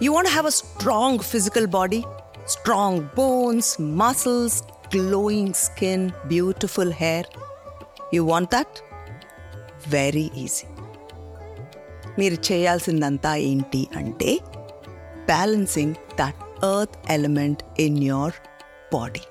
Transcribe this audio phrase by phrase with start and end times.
[0.00, 2.04] You want to have a strong physical body,
[2.46, 7.24] strong bones, muscles, glowing skin, beautiful hair.
[8.12, 8.82] You want that?
[9.96, 10.66] Very easy.
[12.20, 14.32] మీరు చేయాల్సిందంతా ఏంటి అంటే
[15.30, 16.40] balancing that
[16.72, 18.34] earth element in your
[18.96, 19.24] body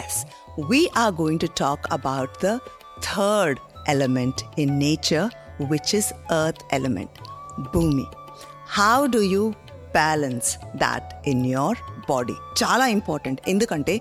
[0.00, 0.18] yes
[0.58, 2.60] we are going to talk about the
[3.02, 7.10] third element in nature, which is earth element,
[7.72, 8.06] Bhumi.
[8.66, 9.54] How do you
[9.93, 13.93] balance that in your body చాలా important ఎందుకంటే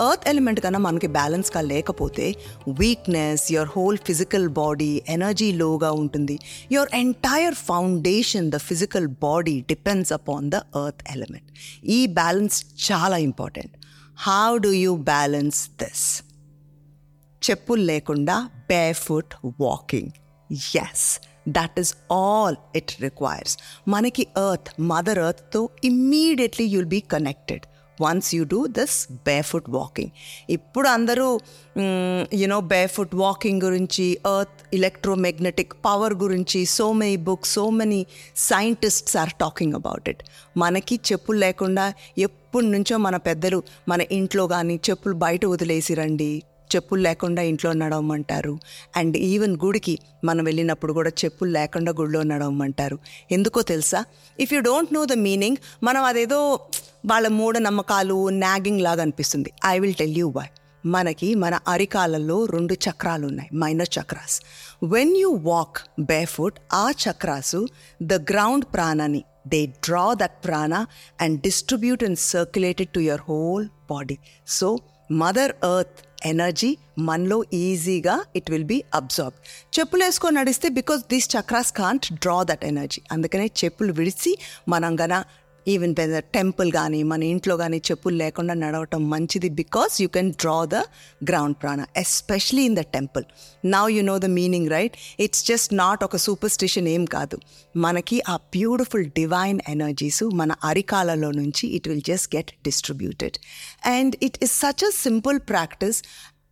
[0.00, 2.26] earth element కన్నా మనకి బ్యాలెన్స్గా లేకపోతే
[2.68, 6.36] weakness your whole physical body energy లోగా ఉంటుంది.
[6.72, 11.50] Your entire foundation the physical body depends upon the earth element
[11.88, 13.74] ఈ balance చాలా important
[14.18, 16.22] how do you balance this
[17.42, 18.36] చెప్పులు లేకుండా
[18.92, 20.10] barefoot walking
[20.80, 21.08] yes
[21.57, 23.55] that is all it requires
[23.87, 27.65] మనకి earth mother ఎర్త్తో immediately you'll be connected
[27.97, 30.11] once you do this bear foot walking
[30.49, 31.27] ఇప్పుడు అందరూ
[32.33, 37.99] you know bear foot walking గురించి earth electromagnetic power గురించి so many books so many
[38.47, 40.23] scientists are talking about it
[40.57, 41.85] మనకి చెప్పులు లేకుండా
[42.17, 46.31] ఎప్పటి నుంచో మన పెద్దలు మన ఇంట్లో కానీ చెప్పులు బయట వదిలేసి రండి
[46.74, 48.58] చెప్పులు లేకుండా ఇంట్లో నడవమంటారు.
[48.96, 52.98] అండ్ ఈవెన్ గుడికి మనం వెళ్ళినప్పుడు కూడా చెప్పులు లేకుండా గుడిలో నడవమంటారు.
[53.32, 54.04] ఎందుకో తెలుసా?
[54.40, 56.60] If you don't know the meaning మనం అదేదో
[57.06, 59.52] వాళ్ళ మూఢనమ్మకాలు నాగింగ్ లాగా అనిపిస్తుంది.
[59.66, 60.46] I will tell you why
[60.86, 63.50] మనకి మన అరికాలలో రెండు చక్రాలు ఉన్నాయి.
[63.56, 64.42] Minor chakras
[64.84, 65.76] when you walk
[66.24, 67.66] barefoot ఆ chakras
[68.02, 70.86] the ground ప్రాణని they draw that prana
[71.20, 74.78] and distribute and circulated to your whole body so
[75.10, 79.36] mother earth energy మనలో ఈజీగా ఇట్ విల్ బీ అబ్జార్బ్
[79.78, 84.32] చెప్పులు వేసుకొని నడిస్తే because these chakras can't draw that energy అందుకనే చెప్పులు విడిచి
[84.68, 85.14] మనం గన
[85.68, 90.56] ఈవెన్ పెద్ద టెంపుల్ కానీ మన ఇంట్లో కానీ చెప్పులు లేకుండా నడవటం మంచిది because you can draw
[90.66, 90.78] the
[91.28, 93.24] ground prana especially in the temple
[93.68, 97.38] now you know the meaning right it's just not ఒక సూపర్ స్టిషన్ ఏం కాదు
[97.78, 103.38] మనకి ఆ బ్యూటిఫుల్ డివైన్ ఎనర్జీస్ మన అరికాలలో నుంచి it will just get distributed
[103.90, 106.00] and it is such a simple practice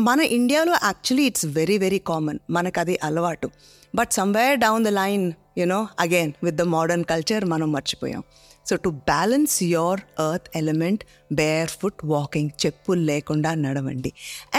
[0.00, 3.48] మన ఇండియాలో actually it's very very common మనకు అది అలవాటు
[3.94, 5.24] but somewhere down the line
[5.58, 8.22] you know again with the modern culture మనం మర్చిపోయాం
[8.65, 14.11] so to balance your earth element barefoot walking చెప్పులు లేకుండా నడవండి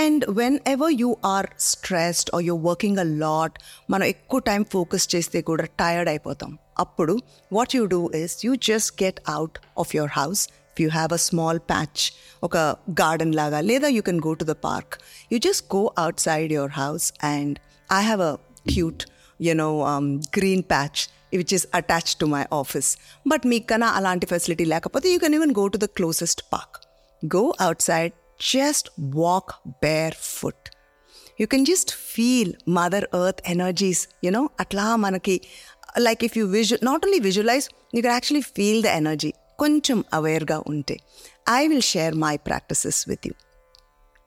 [0.03, 3.57] and whenever you are stressed are you working a lot
[3.91, 7.15] మనం ఎక్కువ time focus చేస్తే కూడా tired అయిపోతాం అప్పుడు
[7.51, 10.43] what you do is you just get out of your house
[10.73, 12.03] if you have a small patch
[12.43, 12.57] ఒక
[13.03, 14.95] garden లాగా లేదా you can go to the park
[15.33, 17.57] you just go outside your house and
[17.91, 18.35] I have a
[18.73, 19.05] cute
[19.41, 19.71] you know
[20.39, 21.01] green patch
[21.33, 22.91] which is attached to my office
[23.27, 26.77] but మీకు కన్నా అలాంటి facility లేకపోతే you can even go to the closest park
[27.23, 28.13] go out side
[28.53, 29.53] just walk
[29.83, 30.69] bear foot
[31.41, 35.37] you can just feel mother earth energies you know అట్లా మనకి
[35.99, 40.59] like if you Viju not only visualise you can actually feel the energy కొంచెం అవేర్గా
[40.73, 40.97] ఉంటే
[41.51, 43.35] I will share my practices with you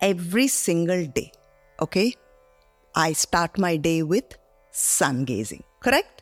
[0.02, 1.26] every single day
[1.80, 2.06] okay
[2.96, 4.34] I start my day with
[4.74, 6.15] sun gazing, correct?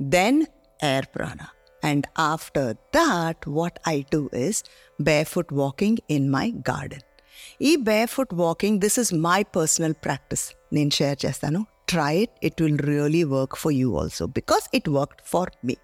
[0.00, 0.46] Then
[0.80, 1.48] air prana.
[1.82, 4.62] And after that, what I do is
[4.98, 7.02] barefoot walking in my garden.
[7.60, 10.44] ఈ barefoot walking, this is my personal practice.
[10.76, 11.60] నేను share చేస్తాను
[11.92, 15.76] try it it will really work for you also because it work for me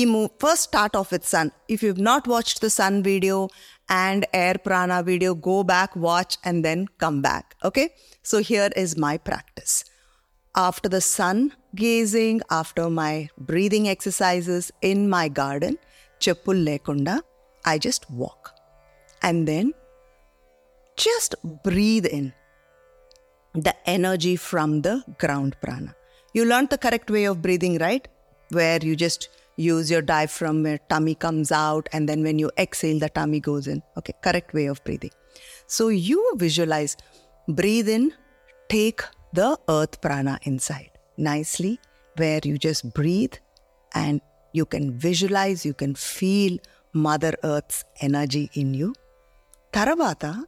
[0.00, 3.38] ఈ మూ first start off with sun if you not watched the sun video
[3.92, 7.54] and air prana video, go back, watch, and then come back.
[7.62, 7.90] Okay?
[8.22, 9.84] So here is my practice
[10.57, 15.77] after the sun gazing, after my breathing exercises in my garden,
[16.19, 17.21] cheppul lekunda,
[17.63, 18.55] I just walk.
[19.21, 19.73] And then
[20.95, 22.33] just breathe in
[23.53, 25.95] the energy from the ground prana.
[26.33, 28.07] You learned the correct way of breathing, right?
[28.49, 32.99] Where you just use your diaphragm, where tummy comes out, and then when you exhale,
[32.99, 33.83] the tummy goes in.
[33.97, 35.11] Okay, correct way of breathing.
[35.67, 36.97] So you visualize,
[37.47, 38.13] breathe in,
[38.69, 39.01] take
[39.33, 41.79] the earth prana inside nicely,
[42.15, 43.33] where you just breathe
[43.93, 44.21] and
[44.53, 46.57] you can visualize, you can feel
[46.93, 48.95] Mother Earth's energy in you.
[49.71, 50.43] Taravata,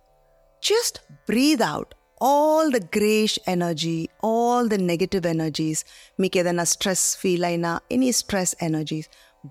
[0.61, 5.85] just breathe out all the grayish energy, all the negative energies,
[6.19, 9.07] mekedana stress feelaina, any stress energies,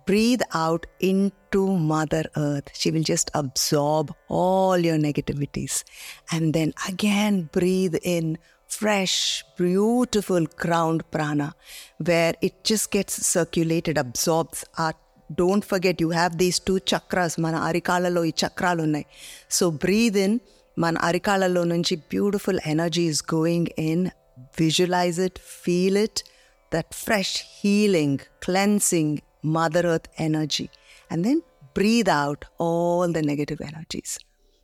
[0.07, 2.71] breathe out into Mother Earth.
[2.75, 5.85] She will just absorb all your negativities.
[6.31, 8.39] And then again, breathe in
[8.69, 11.55] fresh, beautiful ground prana
[11.99, 14.65] where it just gets circulated, absorbs.
[14.77, 14.95] Our,
[15.35, 19.05] don't forget, you have these two chakras, mana arikalalo, i chakralunai.
[19.49, 20.41] So breathe in,
[20.77, 24.13] mana arikalalo nunchi, beautiful energy is going in.
[24.55, 26.23] Visualize it, feel it,
[26.71, 30.71] that fresh, healing, cleansing Mother Earth energy.
[31.11, 31.43] And then
[31.75, 34.19] breathe out all the negative energies.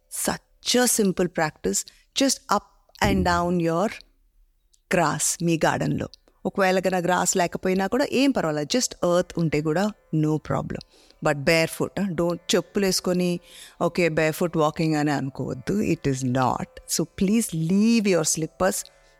[0.09, 1.85] Such a simple practice,
[2.15, 3.90] just up and down your
[4.92, 6.08] gross మీ గార్డెన్లో
[6.46, 10.82] ఒకవేళ కన్నా gross లేకపోయినా కూడా ఏం పర్వాలేదు just earth ఉంటే కూడా no problem
[11.22, 13.32] but barefoot don't చెప్పులు వేసుకొని
[13.82, 18.80] ఓకే బేర్ ఫుట్ వాకింగ్ అని అనుకోవద్దు it is not so please leave your slippers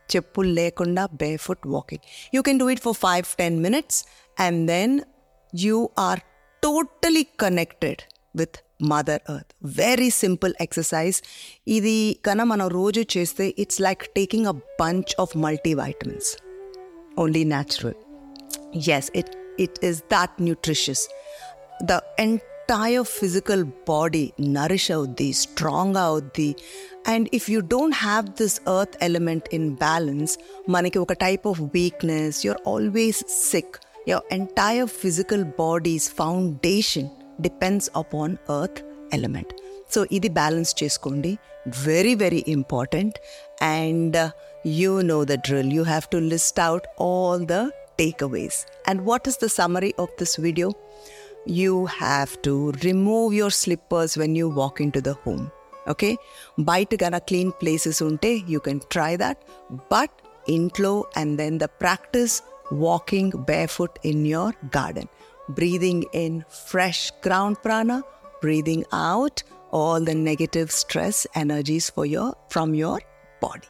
[0.10, 1.06] చెప్పులు లేకుండా
[1.42, 4.00] barefoot walking you can do it for five ten minutes
[4.38, 4.96] and then
[5.54, 6.22] you are
[6.64, 8.02] totally connected
[8.36, 8.58] with
[8.92, 11.18] mother earth very simple exercise
[11.68, 11.96] ఇది
[12.28, 16.30] కన్నా మనం రోజు చేస్తే it's like taking a bunch of multi vitamins
[17.18, 17.98] only natural
[18.98, 21.04] yes it it is that nutritious
[21.84, 24.24] the entire physical body
[24.56, 26.50] Nourish అవుద్ది strong అవుద్ది
[27.08, 30.34] and if you don't have this earth element in balance
[30.70, 33.22] మనకి ఒక type of weakness you're always
[33.52, 33.76] sick
[34.08, 37.06] your entire physical body's foundation
[37.40, 38.80] depends upon earth
[39.12, 39.50] element
[39.94, 41.30] so ఇది balance చేసుకోండి
[41.86, 43.16] very very important
[43.70, 44.18] and
[44.80, 47.58] you know the drill you have to list out all the
[48.02, 48.58] take అవేస్
[48.90, 50.68] and what is the summary of this video
[51.62, 52.54] you have to
[52.86, 55.44] remove your slippers when you walk in to the home
[55.90, 56.12] okay
[56.70, 59.42] బయట గన clean places ఉంటే you can try that
[59.96, 60.16] but
[60.50, 62.38] ఇంట్లో and then the practice
[62.82, 65.08] walking barefoot in your garden,
[65.49, 68.03] breathing in fresh ground prana,
[68.41, 73.01] breathing out all the negative stress energies for your from your
[73.41, 73.69] body.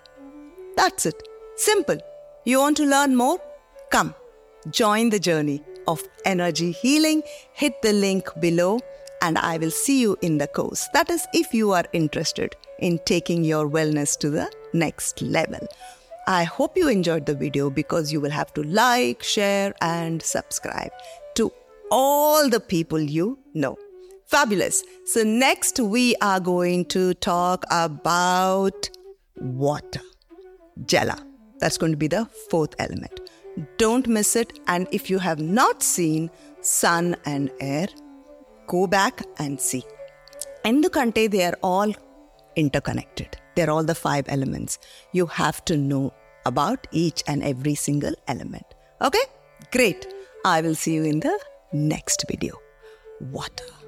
[0.76, 1.20] That's it.
[1.56, 1.98] Simple.
[2.44, 3.38] You want to learn more?
[3.90, 4.14] Come.
[4.70, 7.22] Join the journey of energy healing.
[7.52, 8.80] Hit the link below
[9.22, 10.88] and I will see you in the course.
[10.92, 15.66] That is if you are interested in taking your wellness to the next level.
[16.26, 20.90] I hope you enjoyed the video because you will have to like, share, and subscribe
[21.90, 23.76] all the people you know.
[24.26, 24.82] Fabulous.
[25.04, 28.90] So, next we are going to talk about
[29.36, 30.00] water.
[30.86, 31.18] Jala.
[31.60, 33.20] That's going to be the fourth element.
[33.78, 34.58] Don't miss it.
[34.66, 37.86] And if you have not seen sun and air,
[38.66, 39.84] go back and see.
[40.64, 41.92] In the Endukante, they are all
[42.56, 43.36] interconnected.
[43.54, 44.78] They're all the five elements.
[45.12, 46.12] You have to know
[46.44, 48.66] about each and every single element.
[49.00, 49.24] Okay?
[49.70, 50.06] Great.
[50.44, 51.38] I will see you in the
[51.74, 52.54] next video.
[53.20, 53.83] Water.